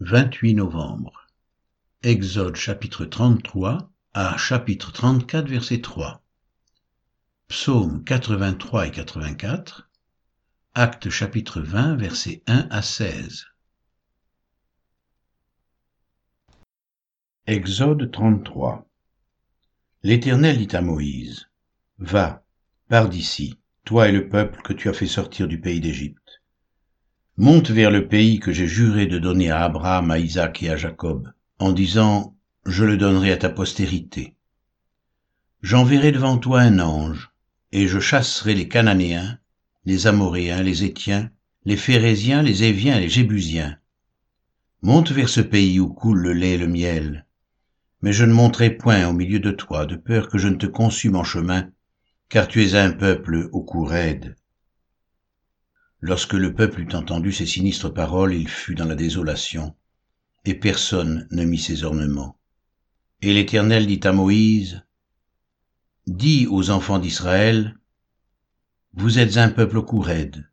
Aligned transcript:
28 0.00 0.54
novembre. 0.54 1.28
Exode 2.02 2.56
chapitre 2.56 3.04
33 3.04 3.92
à 4.12 4.36
chapitre 4.36 4.92
34 4.92 5.48
verset 5.48 5.82
3. 5.82 6.20
Psaume 7.46 8.02
83 8.02 8.88
et 8.88 8.90
84. 8.90 9.88
Acte 10.74 11.10
chapitre 11.10 11.60
20 11.60 11.94
verset 11.94 12.42
1 12.48 12.66
à 12.70 12.82
16. 12.82 13.46
Exode 17.46 18.10
33. 18.10 18.88
L'Éternel 20.02 20.58
dit 20.58 20.74
à 20.74 20.82
Moïse, 20.82 21.48
Va, 21.98 22.44
pars 22.88 23.08
d'ici, 23.08 23.60
toi 23.84 24.08
et 24.08 24.12
le 24.12 24.28
peuple 24.28 24.60
que 24.62 24.72
tu 24.72 24.88
as 24.88 24.92
fait 24.92 25.06
sortir 25.06 25.46
du 25.46 25.60
pays 25.60 25.80
d'Égypte 25.80 26.42
monte 27.36 27.70
vers 27.70 27.90
le 27.90 28.06
pays 28.06 28.38
que 28.38 28.52
j'ai 28.52 28.68
juré 28.68 29.06
de 29.06 29.18
donner 29.18 29.50
à 29.50 29.64
Abraham, 29.64 30.10
à 30.10 30.18
Isaac 30.18 30.62
et 30.62 30.70
à 30.70 30.76
Jacob, 30.76 31.32
en 31.58 31.72
disant, 31.72 32.36
je 32.64 32.84
le 32.84 32.96
donnerai 32.96 33.32
à 33.32 33.36
ta 33.36 33.48
postérité. 33.48 34.36
J'enverrai 35.60 36.12
devant 36.12 36.38
toi 36.38 36.60
un 36.60 36.78
ange, 36.78 37.30
et 37.72 37.88
je 37.88 37.98
chasserai 37.98 38.54
les 38.54 38.68
Cananéens, 38.68 39.38
les 39.84 40.06
Amoréens, 40.06 40.62
les 40.62 40.84
Étiens, 40.84 41.30
les 41.64 41.76
Phérésiens, 41.76 42.42
les 42.42 42.62
Éviens 42.62 43.00
les 43.00 43.08
Jébusiens. 43.08 43.78
Monte 44.82 45.10
vers 45.10 45.28
ce 45.28 45.40
pays 45.40 45.80
où 45.80 45.88
coule 45.88 46.20
le 46.20 46.34
lait 46.34 46.52
et 46.52 46.58
le 46.58 46.68
miel. 46.68 47.26
Mais 48.00 48.12
je 48.12 48.24
ne 48.24 48.32
monterai 48.32 48.70
point 48.70 49.08
au 49.08 49.12
milieu 49.12 49.40
de 49.40 49.50
toi, 49.50 49.86
de 49.86 49.96
peur 49.96 50.28
que 50.28 50.38
je 50.38 50.48
ne 50.48 50.56
te 50.56 50.66
consume 50.66 51.16
en 51.16 51.24
chemin, 51.24 51.70
car 52.28 52.46
tu 52.46 52.62
es 52.62 52.74
un 52.76 52.92
peuple 52.92 53.48
au 53.52 53.62
cou 53.62 53.84
raide. 53.84 54.36
Lorsque 56.06 56.34
le 56.34 56.52
peuple 56.52 56.82
eut 56.82 56.94
entendu 56.94 57.32
ces 57.32 57.46
sinistres 57.46 57.90
paroles, 57.90 58.34
il 58.34 58.46
fut 58.46 58.74
dans 58.74 58.84
la 58.84 58.94
désolation, 58.94 59.74
et 60.44 60.52
personne 60.52 61.26
ne 61.30 61.44
mit 61.44 61.56
ses 61.56 61.82
ornements. 61.82 62.38
Et 63.22 63.32
l'Éternel 63.32 63.86
dit 63.86 64.00
à 64.04 64.12
Moïse, 64.12 64.84
Dis 66.06 66.46
aux 66.46 66.68
enfants 66.68 66.98
d'Israël, 66.98 67.78
Vous 68.92 69.18
êtes 69.18 69.38
un 69.38 69.48
peuple 69.48 69.80
au. 69.80 70.44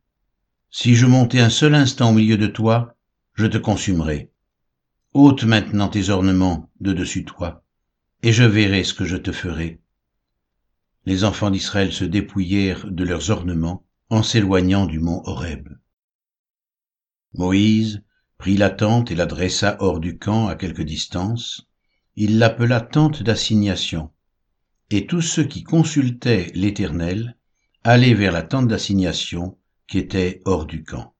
Si 0.69 0.95
je 0.95 1.05
montais 1.05 1.41
un 1.41 1.49
seul 1.49 1.75
instant 1.75 2.11
au 2.11 2.13
milieu 2.13 2.37
de 2.37 2.47
toi, 2.47 2.95
je 3.33 3.45
te 3.45 3.57
consumerai. 3.57 4.31
ôte 5.13 5.43
maintenant 5.43 5.89
tes 5.89 6.11
ornements 6.11 6.71
de 6.79 6.93
dessus 6.93 7.25
toi, 7.25 7.65
et 8.23 8.31
je 8.31 8.45
verrai 8.45 8.85
ce 8.85 8.93
que 8.93 9.03
je 9.03 9.17
te 9.17 9.33
ferai. 9.33 9.81
Les 11.05 11.25
enfants 11.25 11.51
d'Israël 11.51 11.91
se 11.91 12.05
dépouillèrent 12.05 12.89
de 12.89 13.03
leurs 13.03 13.31
ornements, 13.31 13.85
en 14.11 14.23
s'éloignant 14.23 14.85
du 14.85 14.99
mont 14.99 15.21
Horeb. 15.23 15.69
Moïse 17.33 18.03
prit 18.37 18.57
la 18.57 18.69
tente 18.69 19.09
et 19.09 19.15
la 19.15 19.25
dressa 19.25 19.77
hors 19.79 20.01
du 20.01 20.17
camp 20.17 20.47
à 20.47 20.55
quelque 20.55 20.81
distance. 20.81 21.69
Il 22.17 22.37
l'appela 22.37 22.81
tente 22.81 23.23
d'assignation. 23.23 24.11
Et 24.89 25.07
tous 25.07 25.21
ceux 25.21 25.45
qui 25.45 25.63
consultaient 25.63 26.51
l'Éternel 26.53 27.37
allaient 27.85 28.13
vers 28.13 28.33
la 28.33 28.43
tente 28.43 28.67
d'assignation 28.67 29.57
qui 29.87 29.97
était 29.97 30.41
hors 30.43 30.65
du 30.65 30.83
camp. 30.83 31.15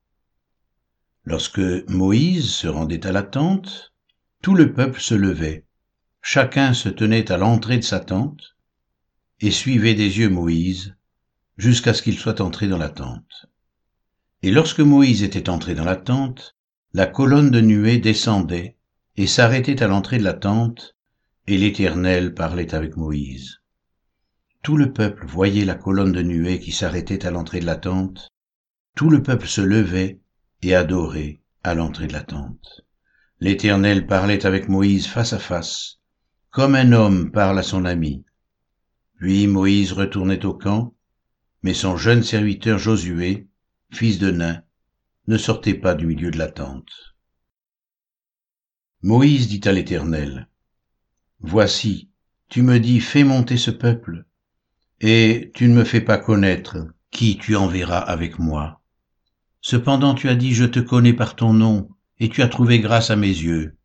Lorsque 1.23 1.62
Moïse 1.88 2.53
se 2.53 2.67
rendait 2.67 3.08
à 3.08 3.14
la 3.14 3.23
tente, 3.23 3.94
tout 4.42 4.53
le 4.53 4.73
peuple 4.73 5.00
se 5.00 5.16
levait, 5.16 5.66
chacun 6.22 6.73
se 6.73 6.89
tenait 6.89 7.31
à 7.31 7.38
l'entrée 7.38 7.78
de 7.78 7.84
sa 7.84 8.02
tente, 8.02 8.58
et 9.39 9.50
suivait 9.50 9.95
des 9.95 10.19
yeux 10.19 10.30
Moïse, 10.30 10.95
jusqu'à 11.57 11.94
ce 11.94 12.02
qu'il 12.02 12.17
soit 12.17 12.41
entré 12.41 12.67
dans 12.67 12.77
la 12.77 12.89
tente. 12.89 13.45
Et 14.44 14.52
lorsque 14.52 14.80
Moïse 14.80 15.23
était 15.23 15.49
entré 15.49 15.75
dans 15.75 15.85
la 15.85 15.95
tente, 15.95 16.55
la 16.94 17.05
colonne 17.05 17.52
de 17.52 17.61
nuée 17.61 17.99
descendait 17.99 18.77
et 19.17 19.27
s'arrêtait 19.27 19.83
à 19.83 19.88
l'entrée 19.88 20.17
de 20.17 20.23
la 20.23 20.33
tente, 20.33 20.95
et 21.47 21.57
l'Éternel 21.57 22.33
parlait 22.33 22.73
avec 22.73 22.97
Moïse. 22.97 23.57
Tout 24.63 24.77
le 24.77 24.94
peuple 24.94 25.25
voyait 25.25 25.66
la 25.66 25.75
colonne 25.75 26.11
de 26.11 26.22
nuée 26.22 26.59
qui 26.59 26.72
s'arrêtait 26.72 27.25
à 27.25 27.31
l'entrée 27.31 27.59
de 27.59 27.66
la 27.66 27.75
tente, 27.75 28.29
tout 28.95 29.09
le 29.09 29.23
peuple 29.23 29.47
se 29.47 29.61
levait 29.61 30.19
et 30.61 30.75
adorait 30.75 31.41
à 31.63 31.73
l'entrée 31.75 32.07
de 32.07 32.13
la 32.13 32.23
tente. 32.23 32.81
L'Éternel 33.40 34.06
parlait 34.06 34.45
avec 34.45 34.69
Moïse 34.69 35.07
face 35.07 35.34
à 35.34 35.40
face, 35.40 35.97
comme 36.51 36.75
un 36.75 36.91
homme 36.91 37.31
parle 37.31 37.57
à 37.57 37.63
son 37.63 37.85
ami. 37.85 38.23
Puis 39.16 39.47
Moïse 39.47 39.94
retournait 39.94 40.45
au 40.45 40.53
camp, 40.53 40.94
mais 41.63 41.73
son 41.73 41.97
jeune 41.97 42.23
serviteur 42.23 42.79
Josué, 42.79 43.47
fils 43.91 44.19
de 44.19 44.31
Nain, 44.31 44.63
ne 45.27 45.38
sortait 45.38 45.75
pas 45.75 45.94
du 45.94 46.07
milieu 46.07 46.31
de 46.31 46.38
la 46.38 46.47
tente. 46.47 47.16
Moïse 49.03 49.47
dit 49.47 49.61
à 49.67 49.72
l'Éternel, 49.72 50.47
Voici, 51.39 52.09
tu 52.49 52.61
me 52.61 52.79
dis, 52.79 52.99
fais 52.99 53.23
monter 53.23 53.57
ce 53.57 53.72
peuple, 53.72 54.25
et 54.99 55.51
tu 55.55 55.67
ne 55.67 55.73
me 55.73 55.83
fais 55.83 56.01
pas 56.01 56.17
connaître 56.17 56.77
qui 57.09 57.38
tu 57.38 57.55
enverras 57.55 57.99
avec 57.99 58.39
moi. 58.39 58.81
Cependant 59.61 60.16
tu 60.16 60.29
as 60.29 60.35
dit, 60.35 60.53
je 60.53 60.66
te 60.66 60.79
connais 60.79 61.13
par 61.13 61.35
ton 61.35 61.53
nom, 61.53 61.89
et 62.19 62.29
tu 62.29 62.41
as 62.41 62.47
trouvé 62.47 62.79
grâce 62.79 63.09
à 63.09 63.16
mes 63.16 63.28
yeux. 63.28 63.75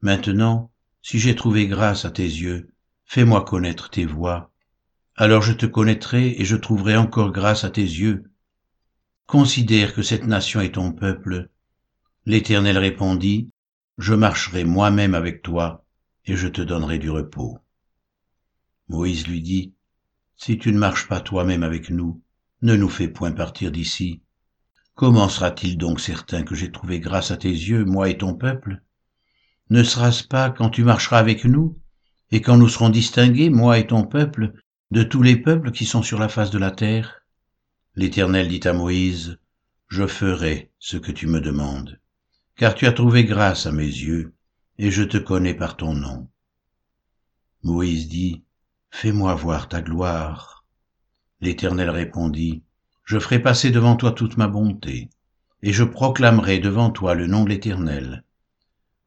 Maintenant, 0.00 0.70
si 1.02 1.18
j'ai 1.18 1.34
trouvé 1.34 1.66
grâce 1.66 2.04
à 2.04 2.10
tes 2.10 2.22
yeux, 2.22 2.72
fais-moi 3.04 3.44
connaître 3.44 3.90
tes 3.90 4.06
voies, 4.06 4.50
alors 5.20 5.42
je 5.42 5.52
te 5.52 5.66
connaîtrai 5.66 6.40
et 6.40 6.46
je 6.46 6.56
trouverai 6.56 6.96
encore 6.96 7.30
grâce 7.30 7.64
à 7.64 7.70
tes 7.70 7.82
yeux. 7.82 8.32
Considère 9.26 9.92
que 9.92 10.00
cette 10.00 10.26
nation 10.26 10.62
est 10.62 10.76
ton 10.76 10.92
peuple. 10.92 11.50
L'Éternel 12.24 12.78
répondit, 12.78 13.50
Je 13.98 14.14
marcherai 14.14 14.64
moi-même 14.64 15.14
avec 15.14 15.42
toi, 15.42 15.84
et 16.24 16.36
je 16.36 16.48
te 16.48 16.62
donnerai 16.62 16.98
du 16.98 17.10
repos. 17.10 17.58
Moïse 18.88 19.26
lui 19.26 19.42
dit, 19.42 19.74
Si 20.38 20.56
tu 20.56 20.72
ne 20.72 20.78
marches 20.78 21.06
pas 21.06 21.20
toi-même 21.20 21.64
avec 21.64 21.90
nous, 21.90 22.22
ne 22.62 22.74
nous 22.74 22.88
fais 22.88 23.08
point 23.08 23.32
partir 23.32 23.70
d'ici. 23.70 24.22
Comment 24.94 25.28
sera-t-il 25.28 25.76
donc 25.76 26.00
certain 26.00 26.44
que 26.44 26.54
j'ai 26.54 26.72
trouvé 26.72 26.98
grâce 26.98 27.30
à 27.30 27.36
tes 27.36 27.52
yeux, 27.52 27.84
moi 27.84 28.08
et 28.08 28.16
ton 28.16 28.32
peuple? 28.32 28.80
Ne 29.68 29.82
sera-ce 29.82 30.24
pas 30.24 30.48
quand 30.48 30.70
tu 30.70 30.82
marcheras 30.82 31.18
avec 31.18 31.44
nous, 31.44 31.78
et 32.30 32.40
quand 32.40 32.56
nous 32.56 32.70
serons 32.70 32.88
distingués, 32.88 33.50
moi 33.50 33.78
et 33.78 33.86
ton 33.86 34.04
peuple, 34.04 34.54
de 34.90 35.04
tous 35.04 35.22
les 35.22 35.36
peuples 35.36 35.70
qui 35.70 35.86
sont 35.86 36.02
sur 36.02 36.18
la 36.18 36.28
face 36.28 36.50
de 36.50 36.58
la 36.58 36.72
terre 36.72 37.24
L'Éternel 37.94 38.48
dit 38.48 38.66
à 38.66 38.72
Moïse, 38.72 39.38
Je 39.86 40.04
ferai 40.06 40.72
ce 40.80 40.96
que 40.96 41.12
tu 41.12 41.28
me 41.28 41.40
demandes, 41.40 42.00
car 42.56 42.74
tu 42.74 42.86
as 42.86 42.92
trouvé 42.92 43.24
grâce 43.24 43.66
à 43.66 43.72
mes 43.72 43.84
yeux, 43.84 44.34
et 44.78 44.90
je 44.90 45.04
te 45.04 45.16
connais 45.16 45.54
par 45.54 45.76
ton 45.76 45.94
nom. 45.94 46.28
Moïse 47.62 48.08
dit, 48.08 48.42
Fais-moi 48.90 49.34
voir 49.36 49.68
ta 49.68 49.80
gloire. 49.80 50.64
L'Éternel 51.40 51.90
répondit, 51.90 52.64
Je 53.04 53.20
ferai 53.20 53.38
passer 53.38 53.70
devant 53.70 53.94
toi 53.94 54.10
toute 54.10 54.38
ma 54.38 54.48
bonté, 54.48 55.08
et 55.62 55.72
je 55.72 55.84
proclamerai 55.84 56.58
devant 56.58 56.90
toi 56.90 57.14
le 57.14 57.28
nom 57.28 57.44
de 57.44 57.50
l'Éternel. 57.50 58.24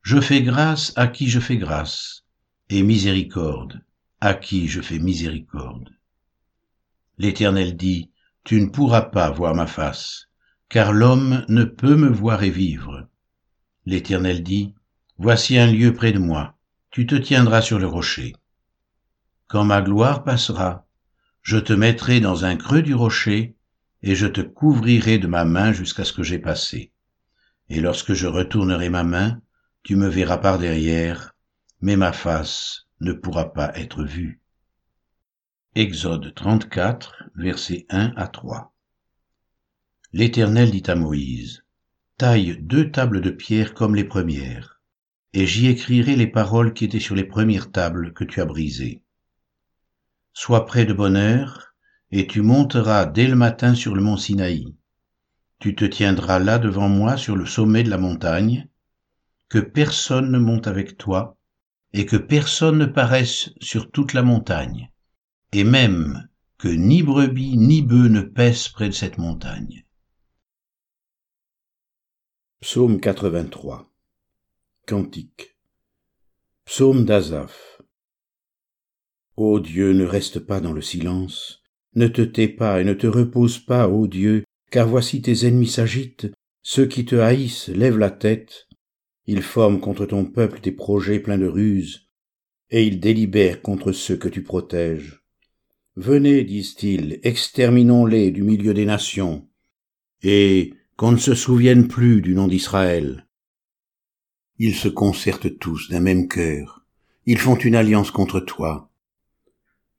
Je 0.01 0.21
fais 0.21 0.44
grâce 0.44 0.94
à 0.95 1.07
qui 1.07 1.29
je 1.29 1.41
fais 1.41 1.57
grâce, 1.57 2.23
et 2.69 2.83
miséricorde 2.83 3.83
à 4.25 4.35
qui 4.35 4.69
je 4.69 4.79
fais 4.79 5.00
miséricorde. 5.00 5.89
L'Éternel 7.17 7.75
dit, 7.75 8.09
Tu 8.45 8.61
ne 8.61 8.69
pourras 8.69 9.01
pas 9.01 9.29
voir 9.29 9.53
ma 9.53 9.67
face, 9.67 10.29
car 10.69 10.94
l'homme 10.94 11.44
ne 11.50 11.66
peut 11.66 11.97
me 11.97 12.07
voir 12.07 12.41
et 12.41 12.50
vivre. 12.50 13.09
L'Éternel 13.85 14.41
dit, 14.41 14.75
Voici 15.17 15.57
un 15.57 15.67
lieu 15.67 15.94
près 15.94 16.13
de 16.13 16.19
moi, 16.19 16.56
tu 16.89 17.06
te 17.06 17.16
tiendras 17.16 17.62
sur 17.62 17.79
le 17.79 17.85
rocher. 17.85 18.33
Quand 19.47 19.66
ma 19.66 19.81
gloire 19.81 20.23
passera, 20.23 20.88
je 21.41 21.57
te 21.57 21.73
mettrai 21.73 22.22
dans 22.22 22.45
un 22.45 22.56
creux 22.56 22.81
du 22.81 22.94
rocher, 22.94 23.57
et 24.03 24.16
je 24.16 24.28
te 24.28 24.39
couvrirai 24.39 25.17
de 25.17 25.28
ma 25.28 25.44
main 25.44 25.73
jusqu'à 25.73 26.06
ce 26.06 26.13
que 26.13 26.23
j'ai 26.23 26.39
passé. 26.39 26.94
Et 27.67 27.81
lorsque 27.81 28.13
je 28.13 28.28
retournerai 28.28 28.88
ma 28.88 29.03
main, 29.03 29.42
tu 29.83 29.97
me 29.97 30.07
verras 30.07 30.38
par 30.38 30.59
derrière, 30.59 31.36
mais 31.81 31.97
ma 31.97 32.13
face 32.13 32.83
ne 33.00 33.13
pourra 33.13 33.54
pas 33.54 33.72
être 33.75 34.04
vu. 34.04 34.42
Exode 35.75 36.34
34, 36.36 37.30
versets 37.36 37.86
1 37.90 38.13
à 38.16 38.28
3. 38.28 38.74
L'Éternel 40.13 40.69
dit 40.72 40.84
à 40.86 40.95
Moïse, 40.95 41.63
Taille 42.18 42.57
deux 42.62 42.92
tables 42.92 43.22
de 43.22 43.31
pierre 43.31 43.74
comme 43.74 43.95
les 43.95 44.04
premières, 44.04 44.80
et 45.34 45.48
j'y 45.48 45.68
écrirai 45.68 46.16
les 46.16 46.28
paroles 46.28 46.74
qui 46.74 46.86
étaient 46.86 47.00
sur 47.00 47.16
les 47.16 47.24
premières 47.24 47.72
tables 47.72 48.13
que 48.13 48.24
tu 48.24 48.40
as 48.40 48.45
brisées. 48.45 49.01
Sois 50.31 50.66
près 50.66 50.86
de 50.86 50.94
bonne 50.94 51.16
heure, 51.16 51.74
et 52.12 52.28
tu 52.28 52.42
monteras 52.42 53.07
dès 53.07 53.28
le 53.28 53.36
matin 53.36 53.74
sur 53.74 53.95
le 53.95 54.01
mont 54.01 54.18
Sinaï. 54.18 54.75
Tu 55.57 55.74
te 55.74 55.86
tiendras 55.86 56.38
là 56.38 56.60
devant 56.60 56.90
moi 56.90 57.18
sur 57.18 57.36
le 57.36 57.48
sommet 57.48 57.81
de 57.81 57.90
la 57.90 57.98
montagne, 57.98 58.68
que 59.50 59.57
personne 59.57 60.31
ne 60.31 60.38
monte 60.38 60.68
avec 60.68 60.98
toi, 60.98 61.38
et 61.94 62.06
que 62.06 62.18
personne 62.18 62.80
ne 62.80 62.86
paraisse 62.86 63.51
sur 63.62 63.92
toute 63.92 64.13
la 64.13 64.24
montagne, 64.24 64.92
et 65.51 65.63
même 65.63 66.28
que 66.57 66.68
ni 66.68 67.04
brebis 67.04 67.57
ni 67.57 67.81
bœufs 67.81 68.10
ne 68.10 68.22
pèsent 68.22 68.69
près 68.69 68.90
de 68.90 68.94
cette 68.94 69.18
montagne. 69.18 69.86
Psaume 72.62 73.00
83 73.00 73.92
Cantique. 74.88 75.57
Psaume 76.66 77.06
d'Azaph. 77.06 77.81
Ô 79.36 79.60
Dieu, 79.60 79.94
ne 79.94 80.06
reste 80.06 80.40
pas 80.40 80.62
dans 80.62 80.74
le 80.74 80.81
silence, 80.81 81.62
ne 81.95 82.07
te 82.07 82.22
tais 82.22 82.48
pas 82.48 82.81
et 82.81 82.84
ne 82.84 82.94
te 82.94 83.07
repose 83.07 83.60
pas, 83.60 83.88
ô 83.88 84.07
Dieu, 84.07 84.44
car 84.72 84.88
voici 84.88 85.22
tes 85.22 85.45
ennemis 85.45 85.68
s'agitent, 85.68 86.31
ceux 86.62 86.86
qui 86.86 87.06
te 87.06 87.16
haïssent 87.16 87.68
lèvent 87.68 88.00
la 88.00 88.12
tête, 88.12 88.68
ils 89.25 89.41
forment 89.41 89.79
contre 89.79 90.05
ton 90.05 90.25
peuple 90.25 90.59
des 90.61 90.71
projets 90.71 91.19
pleins 91.19 91.37
de 91.37 91.47
ruses, 91.47 92.09
et 92.69 92.85
ils 92.85 92.99
délibèrent 92.99 93.61
contre 93.61 93.91
ceux 93.91 94.17
que 94.17 94.27
tu 94.27 94.43
protèges. 94.43 95.23
Venez, 95.95 96.43
disent-ils, 96.43 97.19
exterminons-les 97.23 98.31
du 98.31 98.43
milieu 98.43 98.73
des 98.73 98.85
nations, 98.85 99.47
et 100.23 100.73
qu'on 100.97 101.11
ne 101.11 101.17
se 101.17 101.35
souvienne 101.35 101.87
plus 101.87 102.21
du 102.21 102.33
nom 102.33 102.47
d'Israël. 102.47 103.27
Ils 104.57 104.75
se 104.75 104.87
concertent 104.87 105.59
tous 105.59 105.89
d'un 105.89 105.99
même 105.99 106.27
cœur. 106.27 106.85
Ils 107.25 107.37
font 107.39 107.55
une 107.55 107.75
alliance 107.75 108.11
contre 108.11 108.39
toi. 108.39 108.91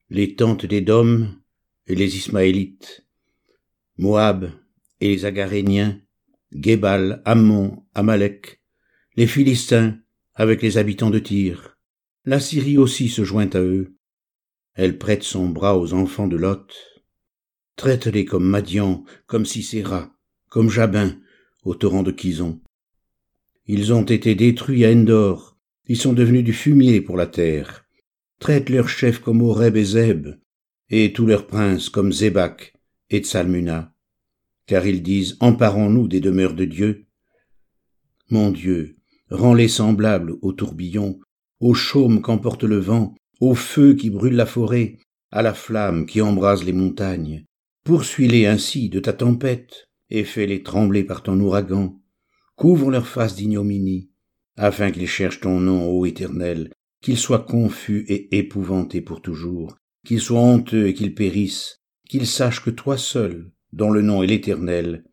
Les 0.09 0.35
tentes 0.35 0.65
des 0.65 0.81
Dômes 0.81 1.39
et 1.87 1.95
les 1.95 2.17
Ismaélites, 2.17 3.05
Moab 3.97 4.51
et 5.01 5.09
les 5.09 5.25
Agaréniens, 5.25 5.99
Gébal, 6.51 7.21
Ammon, 7.25 7.83
Amalek, 7.95 8.61
les 9.17 9.27
Philistins 9.27 9.97
avec 10.33 10.61
les 10.61 10.77
habitants 10.77 11.09
de 11.09 11.19
Tyr. 11.19 11.77
La 12.25 12.41
Syrie 12.41 12.77
aussi 12.77 13.07
se 13.07 13.23
joint 13.23 13.49
à 13.53 13.61
eux. 13.61 13.95
Elle 14.73 14.97
prête 14.97 15.23
son 15.23 15.47
bras 15.47 15.77
aux 15.77 15.93
enfants 15.93 16.27
de 16.27 16.35
Lot. 16.35 16.73
Traite-les 17.77 18.25
comme 18.25 18.45
Madian, 18.45 19.05
comme 19.25 19.45
Sisera, 19.45 20.13
comme 20.49 20.69
Jabin, 20.69 21.17
au 21.63 21.75
torrent 21.75 22.03
de 22.03 22.11
Kison. 22.11 22.59
Ils 23.67 23.93
ont 23.93 24.03
été 24.03 24.35
détruits 24.35 24.83
à 24.83 24.91
Endor, 24.91 25.57
ils 25.87 25.97
sont 25.97 26.13
devenus 26.13 26.43
du 26.43 26.53
fumier 26.53 26.99
pour 26.99 27.15
la 27.15 27.27
terre. 27.27 27.85
Traite 28.39 28.69
leurs 28.69 28.89
chefs 28.89 29.19
comme 29.19 29.41
Oreb 29.41 29.77
et 29.77 29.85
Zeb, 29.85 30.27
et 30.89 31.13
tous 31.13 31.25
leurs 31.25 31.47
princes 31.47 31.89
comme 31.89 32.11
Zébak 32.11 32.73
et 33.09 33.19
Tsalmuna. 33.19 33.93
Car 34.65 34.85
ils 34.85 35.01
disent, 35.01 35.37
emparons-nous 35.39 36.07
des 36.07 36.19
demeures 36.19 36.53
de 36.53 36.65
Dieu. 36.65 37.05
Mon 38.29 38.51
Dieu, 38.51 38.94
rends-les 39.29 39.67
semblables 39.67 40.35
au 40.41 40.53
tourbillon, 40.53 41.19
au 41.59 41.73
chaume 41.73 42.21
qu'emporte 42.21 42.63
le 42.63 42.77
vent, 42.77 43.15
au 43.39 43.55
feu 43.55 43.93
qui 43.93 44.09
brûle 44.09 44.35
la 44.35 44.45
forêt, 44.45 44.97
à 45.31 45.41
la 45.41 45.53
flamme 45.53 46.05
qui 46.05 46.21
embrase 46.21 46.63
les 46.63 46.73
montagnes. 46.73 47.45
Poursuis-les 47.83 48.45
ainsi 48.45 48.89
de 48.89 48.99
ta 48.99 49.13
tempête, 49.13 49.87
et 50.09 50.23
fais-les 50.23 50.63
trembler 50.63 51.03
par 51.03 51.23
ton 51.23 51.39
ouragan 51.39 51.99
couvre 52.55 52.89
leur 52.89 53.07
face 53.07 53.35
d'ignominie, 53.35 54.09
afin 54.55 54.91
qu'ils 54.91 55.07
cherchent 55.07 55.41
ton 55.41 55.59
nom, 55.59 55.89
ô 55.89 56.05
Éternel, 56.05 56.71
qu'ils 57.01 57.17
soient 57.17 57.39
confus 57.39 58.05
et 58.07 58.37
épouvantés 58.37 59.01
pour 59.01 59.21
toujours, 59.21 59.77
qu'ils 60.05 60.21
soient 60.21 60.39
honteux 60.39 60.87
et 60.87 60.93
qu'ils 60.93 61.13
périssent, 61.13 61.81
qu'ils 62.07 62.27
sachent 62.27 62.63
que 62.63 62.69
toi 62.69 62.97
seul, 62.97 63.51
dont 63.73 63.91
le 63.91 64.01
nom 64.01 64.23
est 64.23 64.27
l'Éternel, 64.27 65.03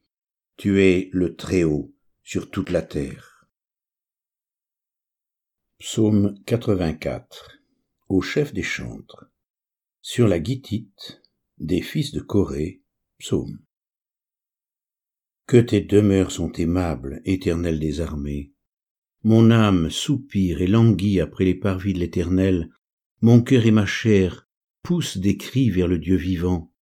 tu 0.57 0.83
es 0.83 1.11
le 1.13 1.35
Très-Haut 1.35 1.93
sur 2.23 2.51
toute 2.51 2.71
la 2.71 2.83
terre. 2.83 3.32
Psaume 5.85 6.37
84 6.47 7.59
Au 8.09 8.23
chef 8.23 8.55
des 8.55 8.63
chantres 8.63 9.27
Sur 10.01 10.29
la 10.29 10.39
guitite 10.39 11.21
des 11.59 11.83
fils 11.83 12.13
de 12.13 12.21
Corée, 12.21 12.83
psaume 13.19 13.59
que 15.49 15.57
tes 15.57 15.81
demeures 15.81 16.31
sont 16.31 16.53
aimables, 16.53 17.21
éternel 17.25 17.81
des 17.81 18.01
armées. 18.01 18.53
Mon 19.25 19.51
âme 19.51 19.91
soupire 19.91 20.63
et 20.63 20.69
languit 20.69 21.19
après 21.19 21.45
les 21.45 21.57
parvis 21.57 21.95
de 21.95 21.99
l'éternel, 21.99 22.71
mon 23.21 23.43
cœur 23.43 23.67
et 23.67 23.73
ma 23.73 23.85
chair 23.85 24.49
poussent 24.85 25.19
des 25.19 25.37
cris 25.37 25.69
vers 25.69 25.89
le 25.89 25.99
Dieu 25.99 26.15
vivant. 26.15 26.73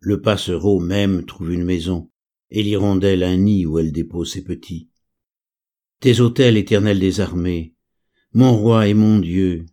Le 0.00 0.22
passereau 0.22 0.80
même 0.80 1.26
trouve 1.26 1.52
une 1.52 1.64
maison, 1.64 2.10
et 2.48 2.62
l'hirondelle 2.62 3.22
un 3.22 3.36
nid 3.36 3.66
où 3.66 3.78
elle 3.78 3.92
dépose 3.92 4.32
ses 4.32 4.44
petits. 4.44 4.88
Tes 6.00 6.20
autels, 6.20 6.56
éternel 6.56 6.98
des 6.98 7.20
armées, 7.20 7.73
mon 8.34 8.56
roi 8.56 8.88
et 8.88 8.94
mon 8.94 9.18
Dieu, 9.20 9.66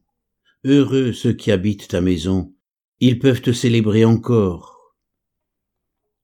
heureux 0.63 1.13
ceux 1.13 1.33
qui 1.33 1.51
habitent 1.51 1.89
ta 1.89 1.99
maison, 1.99 2.53
ils 2.99 3.19
peuvent 3.19 3.41
te 3.41 3.51
célébrer 3.51 4.05
encore, 4.05 4.71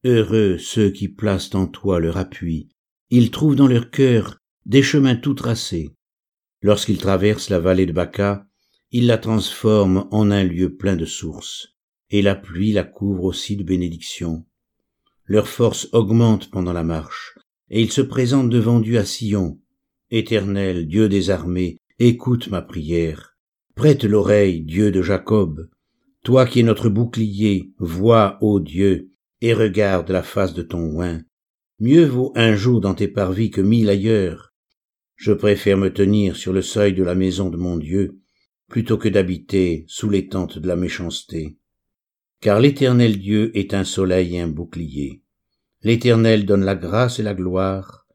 Heureux 0.04 0.58
ceux 0.60 0.92
qui 0.92 1.10
placent 1.10 1.56
en 1.56 1.66
toi 1.66 2.00
leur 2.00 2.18
appui. 2.18 2.70
Ils 3.10 3.32
trouvent 3.32 3.56
dans 3.56 3.68
leur 3.68 3.90
cœur 3.90 4.38
des 4.66 4.84
chemins 4.84 5.16
tout 5.16 5.34
tracés. 5.34 5.90
Lorsqu'ils 6.62 7.00
traversent 7.00 7.50
la 7.50 7.60
vallée 7.60 7.88
de 7.88 7.92
Baca, 7.92 8.46
ils 8.92 9.08
la 9.08 9.18
transforment 9.18 10.08
en 10.12 10.30
un 10.30 10.44
lieu 10.44 10.76
plein 10.76 10.96
de 10.96 11.06
sources, 11.06 11.76
et 12.12 12.22
la 12.22 12.36
pluie 12.36 12.72
la 12.72 12.84
couvre 12.84 13.24
aussi 13.24 13.58
de 13.58 13.64
bénédictions. 13.64 14.46
Leur 15.26 15.48
force 15.48 15.90
augmente 15.92 16.52
pendant 16.52 16.74
la 16.74 16.84
marche, 16.84 17.36
et 17.70 17.82
ils 17.82 17.92
se 17.92 18.02
présentent 18.02 18.50
devant 18.50 18.80
Dieu 18.80 19.00
à 19.00 19.06
Sion. 19.06 19.60
Éternel, 20.12 20.88
Dieu 20.88 21.10
des 21.10 21.32
armées, 21.32 21.80
écoute 22.00 22.50
ma 22.50 22.62
prière. 22.62 23.38
Prête 23.76 24.04
l'oreille, 24.04 24.62
Dieu 24.62 24.92
de 24.92 25.02
Jacob. 25.02 25.70
Toi 26.24 26.46
qui 26.46 26.60
es 26.60 26.64
notre 26.64 26.90
bouclier, 26.90 27.72
vois, 27.80 28.38
ô 28.42 28.60
Dieu, 28.60 29.12
et 29.42 29.54
regarde 29.54 30.10
la 30.12 30.22
face 30.22 30.54
de 30.54 30.62
ton 30.62 30.92
oin. 30.96 31.22
Mieux 31.80 32.06
vaut 32.06 32.34
un 32.36 32.56
jour 32.56 32.82
dans 32.82 32.94
tes 32.94 33.08
parvis 33.08 33.50
que 33.50 33.62
mille 33.62 33.90
ailleurs. 33.90 34.54
Je 35.16 35.32
préfère 35.32 35.78
me 35.78 35.92
tenir 35.92 36.36
sur 36.36 36.54
le 36.54 36.62
seuil 36.62 36.94
de 36.94 37.04
la 37.04 37.16
maison 37.16 37.50
de 37.50 37.58
mon 37.58 37.78
Dieu, 37.78 38.20
plutôt 38.68 38.98
que 38.98 39.10
d'habiter 39.10 39.86
sous 39.88 40.10
les 40.10 40.28
tentes 40.28 40.60
de 40.60 40.68
la 40.68 40.76
méchanceté. 40.76 41.58
Car 42.42 42.60
l'Éternel 42.60 43.18
Dieu 43.18 43.52
est 43.58 43.74
un 43.74 43.84
soleil 43.84 44.36
et 44.36 44.42
un 44.42 44.48
bouclier. 44.48 45.24
L'Éternel 45.82 46.46
donne 46.46 46.66
la 46.66 46.76
grâce 46.76 47.20
et 47.20 47.24
la 47.24 47.34
gloire. 47.34 48.07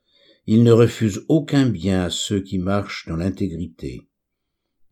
Il 0.46 0.64
ne 0.64 0.72
refuse 0.72 1.24
aucun 1.28 1.66
bien 1.66 2.02
à 2.02 2.10
ceux 2.10 2.40
qui 2.40 2.58
marchent 2.58 3.06
dans 3.06 3.16
l'intégrité. 3.16 4.08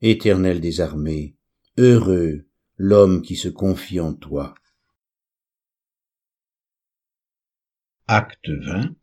Éternel 0.01 0.61
des 0.61 0.81
armées, 0.81 1.35
heureux 1.77 2.47
l'homme 2.77 3.21
qui 3.23 3.37
se 3.37 3.49
confie 3.49 4.01
en 4.01 4.15
toi. 4.15 4.55
Acte 8.07 8.49
20, 8.49 8.95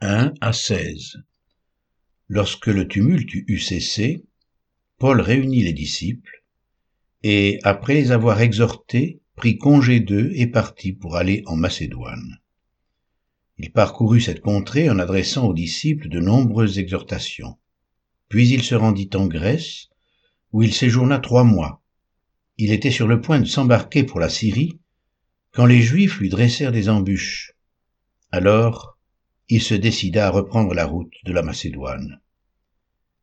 1 0.00 0.34
à 0.40 0.52
16. 0.52 1.18
Lorsque 2.28 2.66
le 2.68 2.86
tumulte 2.86 3.34
eut 3.34 3.58
cessé, 3.58 4.24
Paul 4.98 5.20
réunit 5.20 5.62
les 5.62 5.72
disciples, 5.72 6.44
et 7.22 7.58
après 7.64 7.94
les 7.94 8.12
avoir 8.12 8.40
exhortés, 8.40 9.20
prit 9.34 9.58
congé 9.58 10.00
d'eux 10.00 10.30
et 10.34 10.46
partit 10.46 10.92
pour 10.92 11.16
aller 11.16 11.42
en 11.46 11.56
Macédoine. 11.56 12.38
Il 13.60 13.72
parcourut 13.72 14.20
cette 14.20 14.40
contrée 14.40 14.88
en 14.88 15.00
adressant 15.00 15.46
aux 15.46 15.52
disciples 15.52 16.08
de 16.08 16.20
nombreuses 16.20 16.78
exhortations. 16.78 17.58
Puis 18.28 18.48
il 18.50 18.62
se 18.62 18.76
rendit 18.76 19.10
en 19.14 19.26
Grèce, 19.26 19.88
où 20.52 20.62
il 20.62 20.72
séjourna 20.72 21.18
trois 21.18 21.42
mois. 21.42 21.82
Il 22.56 22.72
était 22.72 22.92
sur 22.92 23.08
le 23.08 23.20
point 23.20 23.40
de 23.40 23.46
s'embarquer 23.46 24.04
pour 24.04 24.20
la 24.20 24.28
Syrie, 24.28 24.78
quand 25.50 25.66
les 25.66 25.82
Juifs 25.82 26.20
lui 26.20 26.28
dressèrent 26.28 26.70
des 26.70 26.88
embûches. 26.88 27.52
Alors, 28.30 28.96
il 29.48 29.62
se 29.62 29.74
décida 29.74 30.28
à 30.28 30.30
reprendre 30.30 30.72
la 30.72 30.86
route 30.86 31.14
de 31.24 31.32
la 31.32 31.42
Macédoine. 31.42 32.20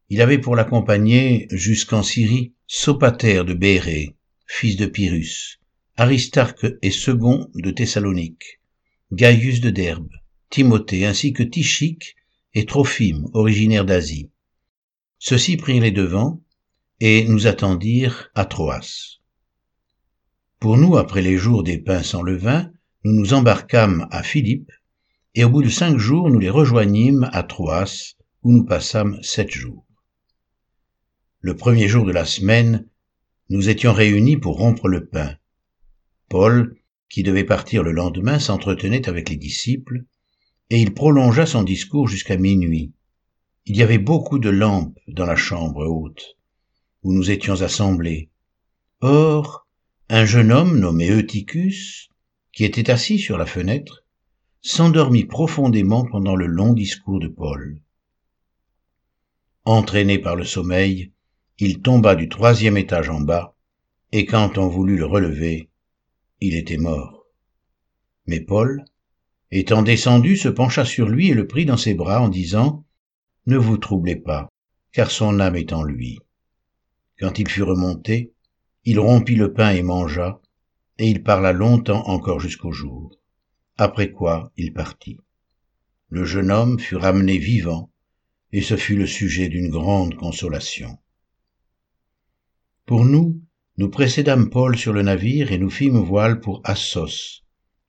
Il 0.09 0.21
avait 0.21 0.39
pour 0.39 0.55
l'accompagner 0.55 1.47
jusqu'en 1.51 2.03
Syrie 2.03 2.53
Sopater 2.67 3.43
de 3.45 3.53
Bérée, 3.53 4.17
fils 4.47 4.75
de 4.75 4.85
Pyrrhus, 4.85 5.59
Aristarque 5.95 6.67
et 6.81 6.91
Second 6.91 7.49
de 7.55 7.71
Thessalonique, 7.71 8.59
Gaius 9.13 9.61
de 9.61 9.69
Derbe, 9.69 10.11
Timothée 10.49 11.05
ainsi 11.05 11.33
que 11.33 11.43
Tichique 11.43 12.15
et 12.53 12.65
Trophime, 12.65 13.27
originaires 13.33 13.85
d'Asie. 13.85 14.29
Ceux-ci 15.19 15.57
prirent 15.57 15.81
les 15.81 15.91
devants 15.91 16.41
et 16.99 17.25
nous 17.25 17.47
attendirent 17.47 18.31
à 18.35 18.45
Troas. 18.45 19.19
Pour 20.59 20.77
nous, 20.77 20.97
après 20.97 21.21
les 21.21 21.37
jours 21.37 21.63
des 21.63 21.77
pains 21.77 22.03
sans 22.03 22.21
levain, 22.21 22.71
nous 23.03 23.11
nous 23.11 23.33
embarquâmes 23.33 24.07
à 24.11 24.23
Philippe, 24.23 24.71
et 25.35 25.43
au 25.43 25.49
bout 25.49 25.61
de 25.61 25.69
cinq 25.69 25.97
jours 25.97 26.29
nous 26.29 26.39
les 26.39 26.49
rejoignîmes 26.49 27.29
à 27.33 27.43
Troas, 27.43 28.15
où 28.43 28.51
nous 28.51 28.63
passâmes 28.63 29.21
sept 29.21 29.51
jours. 29.51 29.85
Le 31.41 31.55
premier 31.55 31.87
jour 31.87 32.05
de 32.05 32.11
la 32.11 32.25
semaine, 32.25 32.87
nous 33.49 33.69
étions 33.69 33.93
réunis 33.93 34.37
pour 34.37 34.57
rompre 34.57 34.87
le 34.87 35.05
pain. 35.05 35.35
Paul, 36.29 36.75
qui 37.09 37.21
devait 37.21 37.43
partir 37.43 37.83
le 37.83 37.91
lendemain, 37.91 38.39
s'entretenait 38.39 39.07
avec 39.07 39.29
les 39.29 39.35
disciples, 39.35 40.05
et 40.69 40.81
il 40.81 40.93
prolongea 40.93 41.45
son 41.45 41.63
discours 41.63 42.07
jusqu'à 42.07 42.37
minuit. 42.37 42.91
Il 43.65 43.77
y 43.77 43.83
avait 43.83 43.97
beaucoup 43.97 44.39
de 44.39 44.49
lampes 44.49 44.99
dans 45.07 45.25
la 45.25 45.35
chambre 45.35 45.85
haute, 45.85 46.37
où 47.03 47.13
nous 47.13 47.31
étions 47.31 47.61
assemblés. 47.61 48.29
Or, 49.01 49.67
un 50.09 50.25
jeune 50.25 50.51
homme 50.51 50.79
nommé 50.79 51.09
Eutychus, 51.09 52.09
qui 52.51 52.63
était 52.63 52.89
assis 52.89 53.19
sur 53.19 53.37
la 53.37 53.45
fenêtre, 53.45 54.03
s'endormit 54.61 55.25
profondément 55.25 56.05
pendant 56.05 56.35
le 56.35 56.47
long 56.47 56.73
discours 56.73 57.19
de 57.19 57.27
Paul. 57.27 57.79
entraîné 59.65 60.19
par 60.19 60.35
le 60.35 60.43
sommeil, 60.43 61.11
il 61.57 61.81
tomba 61.81 62.15
du 62.15 62.29
troisième 62.29 62.77
étage 62.77 63.09
en 63.09 63.21
bas, 63.21 63.55
et 64.11 64.25
quand 64.25 64.57
on 64.57 64.67
voulut 64.67 64.97
le 64.97 65.05
relever, 65.05 65.69
il 66.39 66.55
était 66.55 66.77
mort. 66.77 67.25
Mais 68.27 68.39
Paul, 68.39 68.85
étant 69.57 69.83
descendu, 69.83 70.35
se 70.35 70.49
pencha 70.49 70.83
sur 70.83 71.07
lui 71.07 71.29
et 71.29 71.33
le 71.33 71.47
prit 71.47 71.65
dans 71.65 71.77
ses 71.77 71.93
bras 71.93 72.21
en 72.21 72.27
disant, 72.27 72.85
Ne 73.45 73.57
vous 73.57 73.77
troublez 73.77 74.17
pas, 74.17 74.49
car 74.91 75.11
son 75.11 75.39
âme 75.39 75.55
est 75.55 75.71
en 75.71 75.83
lui. 75.83 76.19
Quand 77.19 77.39
il 77.39 77.47
fut 77.47 77.63
remonté, 77.63 78.33
il 78.83 78.99
rompit 78.99 79.35
le 79.35 79.53
pain 79.53 79.71
et 79.71 79.81
mangea, 79.81 80.41
et 80.97 81.09
il 81.09 81.23
parla 81.23 81.53
longtemps 81.53 82.05
encore 82.07 82.41
jusqu'au 82.41 82.73
jour, 82.73 83.17
après 83.77 84.11
quoi 84.11 84.51
il 84.57 84.73
partit. 84.73 85.19
Le 86.09 86.25
jeune 86.25 86.51
homme 86.51 86.77
fut 86.77 86.97
ramené 86.97 87.37
vivant, 87.37 87.89
et 88.51 88.61
ce 88.61 88.75
fut 88.75 88.97
le 88.97 89.07
sujet 89.07 89.47
d'une 89.47 89.69
grande 89.69 90.15
consolation. 90.15 90.97
Pour 92.85 93.05
nous, 93.05 93.41
nous 93.77 93.89
précédâmes 93.89 94.49
Paul 94.49 94.77
sur 94.77 94.91
le 94.91 95.01
navire 95.01 95.51
et 95.51 95.57
nous 95.57 95.69
fîmes 95.69 95.97
voile 95.97 96.41
pour 96.41 96.61
Assos, 96.65 97.44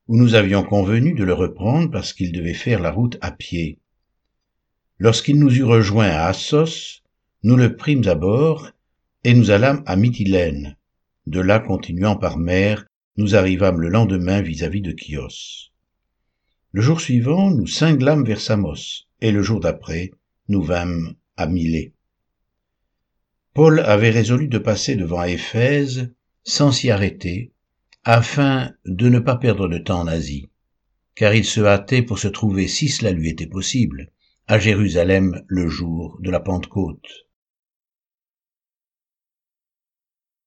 où 0.09 0.17
nous 0.17 0.35
avions 0.35 0.63
convenu 0.63 1.15
de 1.15 1.25
le 1.25 1.35
reprendre 1.35 1.91
parce 1.91 2.13
qu'il 2.13 2.33
devait 2.33 2.55
faire 2.55 2.81
la 2.81 2.91
route 2.91 3.19
à 3.21 3.31
pied. 3.31 3.79
Lorsqu'il 4.99 5.39
nous 5.39 5.57
eut 5.57 5.65
rejoints 5.65 6.09
à 6.09 6.27
Assos, 6.27 7.03
nous 7.43 7.57
le 7.57 7.77
prîmes 7.77 8.07
à 8.07 8.15
bord 8.15 8.71
et 9.25 9.35
nous 9.35 9.51
allâmes 9.51 9.83
à 9.87 9.97
Mytilène. 9.97 10.77
De 11.27 11.41
là, 11.41 11.59
continuant 11.59 12.17
par 12.17 12.39
mer, 12.39 12.87
nous 13.17 13.35
arrivâmes 13.35 13.81
le 13.81 13.89
lendemain 13.89 14.41
vis-à-vis 14.43 14.81
de 14.81 14.95
Chios. 14.97 15.71
Le 16.73 16.81
jour 16.83 17.01
suivant, 17.01 17.51
nous 17.51 17.67
cinglâmes 17.67 18.25
vers 18.25 18.41
Samos, 18.41 19.07
et 19.21 19.33
le 19.33 19.43
jour 19.43 19.61
d'après, 19.61 20.13
nous 20.49 20.63
vînmes 20.63 21.15
à 21.37 21.47
Milée. 21.47 21.93
Paul 23.55 23.81
avait 23.81 24.11
résolu 24.11 24.49
de 24.49 24.59
passer 24.59 24.95
devant 24.95 25.25
Éphèse 25.25 26.13
sans 26.45 26.71
s'y 26.71 26.91
arrêter, 26.91 27.53
afin 28.09 28.73
de 28.85 29.09
ne 29.09 29.19
pas 29.19 29.35
perdre 29.35 29.67
de 29.67 29.79
temps 29.79 30.03
en 30.03 30.07
Asie, 30.07 30.49
car 31.17 31.35
il 31.35 31.45
se 31.45 31.61
hâtait 31.61 32.03
pour 32.03 32.21
se 32.21 32.29
trouver, 32.29 32.69
si 32.69 32.89
cela 32.89 33.11
lui 33.11 33.29
était 33.29 33.49
possible, 33.49 34.13
à 34.47 34.61
Jérusalem 34.61 35.43
le 35.49 35.69
jour 35.69 36.17
de 36.21 36.31
la 36.31 36.39
Pentecôte. 36.39 37.26